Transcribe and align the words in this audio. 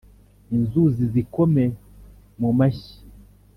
Inzuzi 0.55 1.03
zikome 1.13 1.63
mu 2.41 2.49
mashyi 2.57 2.95